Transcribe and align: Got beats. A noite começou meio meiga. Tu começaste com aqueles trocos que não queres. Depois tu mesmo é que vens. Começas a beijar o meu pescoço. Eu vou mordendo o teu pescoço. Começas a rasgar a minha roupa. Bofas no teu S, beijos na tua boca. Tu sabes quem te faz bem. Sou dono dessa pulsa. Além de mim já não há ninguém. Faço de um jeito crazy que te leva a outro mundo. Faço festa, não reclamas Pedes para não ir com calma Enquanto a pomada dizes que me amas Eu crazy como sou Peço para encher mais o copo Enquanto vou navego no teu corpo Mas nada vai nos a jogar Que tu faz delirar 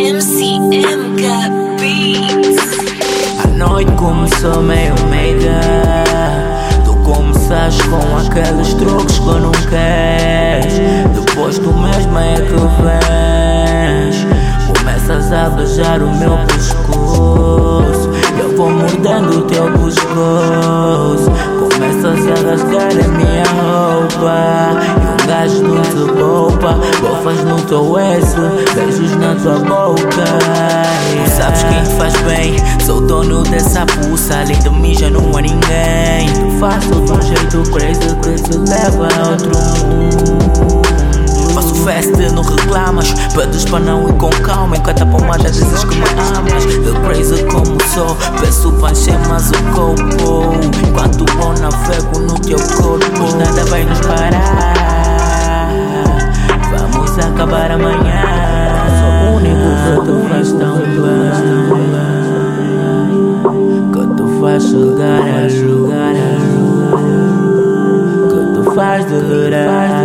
Got 0.00 1.78
beats. 1.78 2.56
A 3.44 3.46
noite 3.48 3.92
começou 3.92 4.62
meio 4.62 4.94
meiga. 5.10 5.60
Tu 6.86 6.94
começaste 7.04 7.82
com 7.86 8.16
aqueles 8.16 8.72
trocos 8.74 9.18
que 9.18 9.26
não 9.26 9.52
queres. 9.68 10.80
Depois 11.14 11.58
tu 11.58 11.70
mesmo 11.74 12.18
é 12.18 12.34
que 12.34 12.56
vens. 12.80 14.26
Começas 14.66 15.32
a 15.34 15.50
beijar 15.50 16.02
o 16.02 16.16
meu 16.16 16.38
pescoço. 16.46 18.08
Eu 18.40 18.56
vou 18.56 18.70
mordendo 18.70 19.40
o 19.40 19.42
teu 19.42 19.70
pescoço. 19.70 21.30
Começas 21.58 22.26
a 22.26 22.48
rasgar 22.48 22.90
a 22.92 23.08
minha 23.08 23.44
roupa. 23.44 23.79
Bofas 27.30 27.44
no 27.44 27.60
teu 27.62 27.98
S, 27.98 28.34
beijos 28.74 29.16
na 29.16 29.34
tua 29.36 29.58
boca. 29.60 30.00
Tu 30.00 31.30
sabes 31.36 31.62
quem 31.62 31.82
te 31.84 31.90
faz 31.96 32.14
bem. 32.22 32.56
Sou 32.84 33.00
dono 33.00 33.42
dessa 33.44 33.86
pulsa. 33.86 34.40
Além 34.40 34.58
de 34.58 34.70
mim 34.70 34.94
já 34.94 35.10
não 35.10 35.36
há 35.36 35.40
ninguém. 35.40 36.28
Faço 36.58 36.88
de 36.88 37.12
um 37.12 37.22
jeito 37.22 37.70
crazy 37.70 38.16
que 38.16 38.42
te 38.42 38.58
leva 38.58 39.08
a 39.16 39.28
outro 39.30 39.50
mundo. 39.86 40.80
Faço 41.54 41.74
festa, 41.84 42.30
não 42.32 42.42
reclamas 42.42 43.12
Pedes 43.34 43.64
para 43.64 43.80
não 43.80 44.08
ir 44.08 44.12
com 44.14 44.30
calma 44.30 44.76
Enquanto 44.76 45.02
a 45.02 45.06
pomada 45.06 45.50
dizes 45.50 45.84
que 45.84 45.96
me 45.96 46.04
amas 46.36 46.64
Eu 46.86 46.94
crazy 47.02 47.42
como 47.44 47.76
sou 47.92 48.16
Peço 48.40 48.72
para 48.74 48.92
encher 48.92 49.18
mais 49.26 49.50
o 49.50 49.62
copo 49.74 50.54
Enquanto 50.86 51.24
vou 51.36 51.52
navego 51.58 52.20
no 52.20 52.38
teu 52.38 52.58
corpo 52.76 53.20
Mas 53.20 53.34
nada 53.34 53.64
vai 53.64 53.84
nos 53.84 54.00
a 68.90 68.98
jogar 68.98 69.10
Que 69.10 69.50
tu 69.50 69.64
faz 69.64 69.90
delirar 69.90 69.99